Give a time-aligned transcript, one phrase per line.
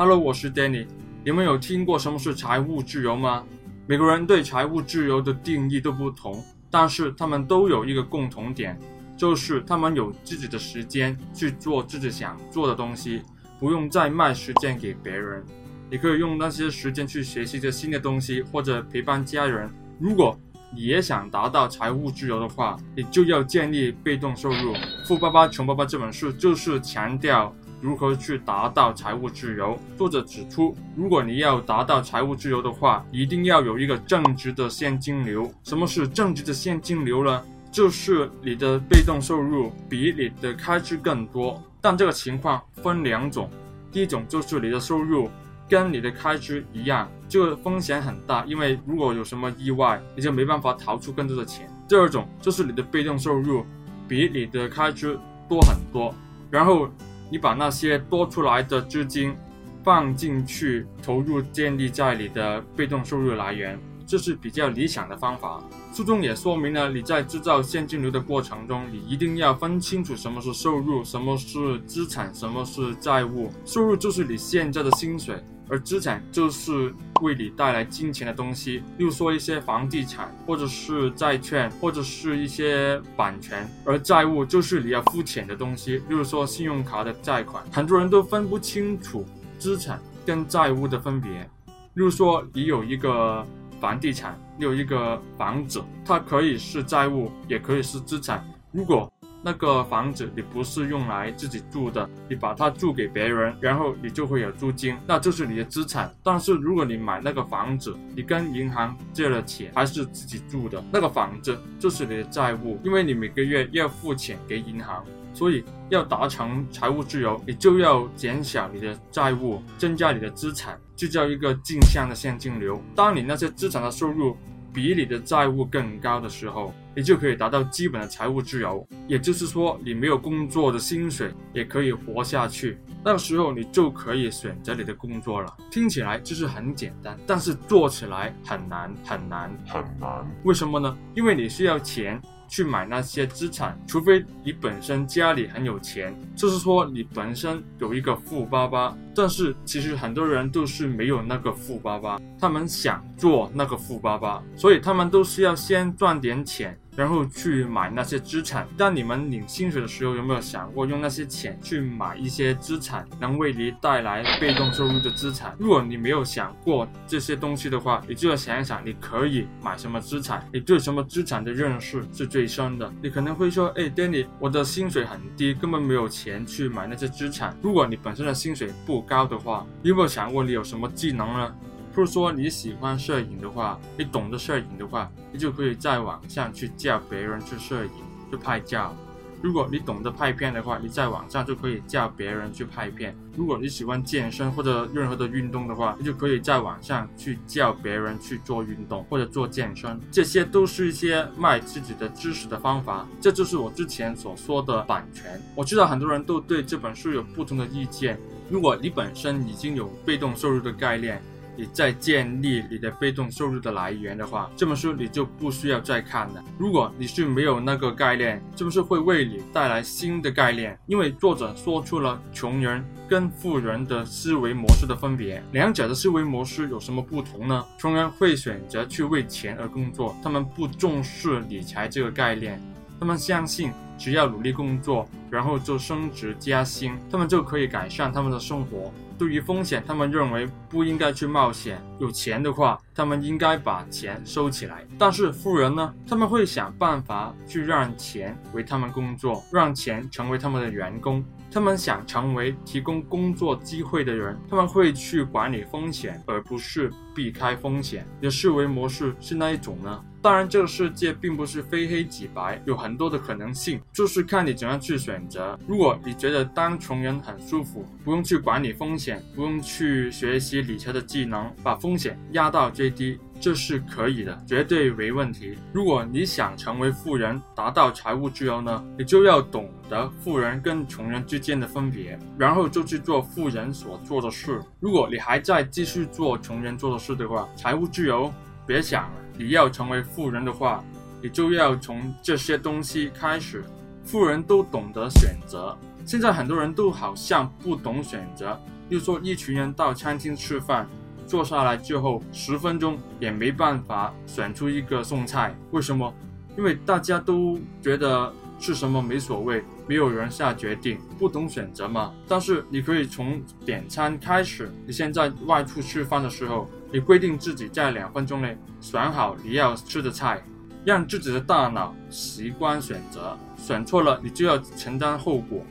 [0.00, 0.86] Hello，我是 Danny。
[1.22, 3.44] 你们有听过什么是财务自由吗？
[3.86, 8.78] 每个人对财务自由的定义都不同，但是他们都有一个共同点，
[9.14, 13.20] 就是他们有自己的时间去做自己想做的东西，
[13.58, 15.44] 不用再卖时间给别人。
[15.90, 19.68] 你可以用那些时间去学习一些新的东西，或者陪伴家人。
[19.98, 20.34] 如果
[20.74, 24.72] 你也想达到财务自由的话，你就要建立被动收入。
[25.04, 29.78] 《富爸爸穷爸爸》这本书就是强调如何去达到财务自由。
[29.96, 35.50] 作者指出，如果你要达到财务自由的话，一定要有一个正直的现金流。
[35.64, 37.42] 什么是正直的现金流呢？
[37.72, 41.62] 就是你的被动收入比你的开支更多。
[41.80, 43.48] 但这个情况分两种，
[43.90, 45.30] 第一种就是你的收入。
[45.68, 51.72] 跟你的开支一样，这个风险很大，因为如果有什么意外，你就没办法掏出更多的钱。
[51.88, 53.64] 第二种就是你的被动收入
[54.08, 55.16] 比你的开支
[55.48, 56.12] 多很多，
[56.50, 56.90] 然后
[57.30, 59.34] 你把那些多出来的资金
[59.82, 63.78] 放进去投入，建立在你的被动收入来源，
[64.10, 65.62] 这是比较理想的方法。
[65.92, 73.52] 书中也说明了，你在制造现金流的过程中，你一定要分清楚什么是收入，什么是资产，什么是债务。
[73.64, 75.40] 收入就是你现在的薪水。
[75.68, 83.70] 而资产就是为你带来金钱的东西，例如说一些房地产，或者是债券，或者是一些版权。
[83.84, 87.62] 而债务就是你要付钱的东西，例如说信用卡的债款。
[87.70, 89.24] 很多人都分不清楚
[89.60, 91.48] 资产跟债务的分别。
[91.94, 93.46] 例如说，你有一个
[93.80, 98.44] 房地产，你有一个房子，它可以是债务，也可以是资产。
[98.70, 99.10] 如果
[99.42, 106.14] 那个房子你不是用来自己住的，你把它租给别人，然后你就会有租金，那就是你的资产。
[106.22, 115.04] 但是如果你买那个房子，你跟银行借了钱，还是自己住的，那个房子就是你的债务，因为你每个月要付钱给银行。
[115.32, 122.82] 所以要达成财务自由，你就要减小你的债务，增加你的资产，就叫一个正向的现金流。
[122.96, 124.36] 当你那些资产的收入，
[124.72, 128.86] 比你的债务更高的时候，你就可以达到基本的财务自由。
[129.06, 132.78] 也就是说，你没有工作的薪水也可以活下去。
[133.04, 135.56] 那个时候，你就可以选择你的工作了。
[135.70, 140.26] 听起来就是很简单，但是做起来很难很难很难。
[140.44, 140.96] 为什么呢？
[141.14, 142.20] 因为你需要钱。
[142.50, 148.94] 去买那些资产，除非你本身家里很有钱，就是说你本身有一个富爸爸。
[149.14, 156.78] 但是其实很多人都是没有那个富爸爸，他们想做那个富爸爸，所以他们都是要先赚点钱。
[156.96, 158.66] 然后去买那些资产。
[158.76, 165.54] 当你们领薪水的时候，有没有想过用那些钱去买一些资产，能为你带来被动收入的资产？
[165.58, 170.46] 如果你没有想过这些东西的话，你就要想一想，你可以买什么资产？
[170.52, 172.92] 你对什么资产的认识是最深的？
[173.02, 181.54] 你可能会说：“哎，Danny，我的薪水很低，根本没有钱去买那些资产。”如果你本身的薪水不高的话，你有没有想过你有什么技能呢？
[181.94, 187.90] 或者说你喜欢摄影的话，你懂得摄影的话，你就可以在网上去教别人去摄影、
[188.30, 188.94] 去拍照。
[189.42, 193.16] 如果你懂得拍片的话，你在网上就可以教别人去拍片。
[193.34, 199.98] 如果你喜欢健身或者任何的运动的话，你就可以在网上去教别人去做运动或者做健身。
[200.10, 203.08] 这些都是一些卖自己的知识的方法。
[203.18, 205.40] 这就是我之前所说的版权。
[205.54, 208.20] 我知道很多人都对这本书有不同的意见。
[208.50, 211.22] 如果你本身已经有被动收入的概念，
[211.56, 216.42] 你再建立你的被动收入的来源的话，这本书你就不需要再看了。
[216.58, 225.42] 如果你是没有那个概念，这本书会为你带来新的概念，因为作者说出了穷人跟富人的思维模式的分别。
[225.52, 227.64] 两者的思维模式有什么不同呢？
[227.78, 232.60] 穷人会选择去为钱而工作，他们不重视理财这个概念，
[232.98, 238.92] 他们相信只要努力工作，然后就升职加薪，他们就可以改善他们的生活。
[239.20, 241.78] 对于风险，他们认为不应该去冒险。
[241.98, 244.82] 有钱的话，他们应该把钱收起来。
[244.98, 245.94] 但是富人呢？
[246.08, 251.22] 他们会想办法去让钱为他们工作，让钱成为他们的员工。
[251.52, 258.06] 他们想成为提供工作机会的人，他们会去管理风险，而不是避开风险。
[258.20, 260.02] 你的思维模式是哪一种呢？
[260.22, 265.58] 当然，这个世界并不是非黑即白，有很多的可能性，就是看你怎样去选择。
[265.66, 275.56] 如果你觉得当穷人很舒服，不用去管理风险，不用去学习理财的技能，把风险压到最低，这是可以的，绝对没问题。
[275.72, 284.60] 如果你想成为富人，达到财务自由呢，你就要懂得富人跟穷人之间的分别，然后就去做富人所做的事。
[284.78, 288.30] 如果你还在继续做穷人做的事的话，财务自由
[288.66, 289.20] 别想了。
[289.38, 290.84] 你要成为富人的话，
[291.22, 293.64] 你就要从这些东西开始。
[294.02, 295.76] 富人都懂得选择，
[296.10, 300.84] 现在很多人都好像不懂选择，又说，一群人到餐厅吃饭，
[301.24, 306.12] 坐下来之后十分钟也没办法选出一个送菜，为什么？
[306.58, 312.12] 因为大家都觉得吃什么没所谓，没有人下决定，不懂选择嘛。
[312.26, 320.42] 但是你可以从点餐开始，你现在外出吃饭的时候，你规定自己在两分钟内选好你要吃的菜，
[320.84, 325.64] 让自己的大脑习惯选择，选错了你就要承担后果，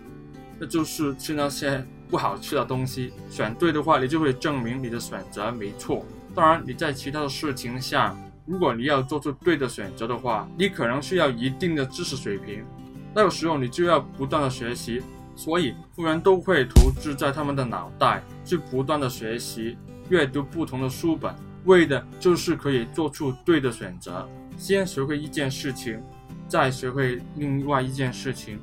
[0.60, 3.14] 那就是吃那些不好吃的东西。
[3.30, 6.06] 选对的话，你就会证明你的选择没错。
[6.36, 8.16] 当然，你在其他的事情下。
[8.46, 12.66] 如果你要做出对的选择的话，你可能需要一定的知识水平，
[13.14, 15.04] 那个时候你就要不断的学习。
[15.36, 19.78] 所以富人都会投资在他们的脑袋，去不断的学习，
[20.10, 21.34] 阅读不同的书本，
[21.66, 24.28] 为的就是可以做出对的选择。
[24.58, 26.02] 先学会一件事情，
[26.48, 28.60] 再学会另外一件事情，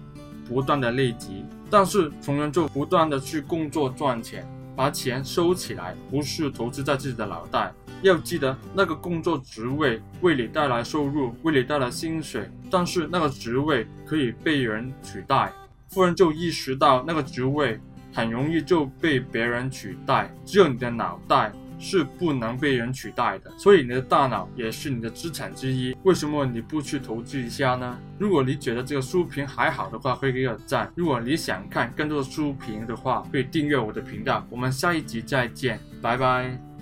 [0.48, 1.44] 不断的累积。
[1.70, 7.72] 但是穷人就不断的去工作赚钱，把钱收起来，不是投资在自己的脑袋。
[8.02, 15.52] 要记得，那个工作职位为你带来收入，为你带来薪水，但是那个职位可以被人取代。
[15.88, 17.80] 富人就意识到，那个职位
[18.12, 23.50] 很容易就被别人取代，只有你的脑袋是不能被人取代的。
[23.58, 25.96] 所以你的大脑也是你的资产之一。
[26.02, 27.98] 为什么你不去投资一下呢？
[28.18, 30.90] 如果你觉得这个书评还好的话，会给个赞。
[30.94, 34.46] 如果你想看更多的书评的话，可以订阅我的频道。
[34.50, 36.75] 我们下一集再见，拜拜。